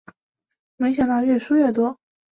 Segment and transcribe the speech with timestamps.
[0.77, 1.99] 没想到越输越多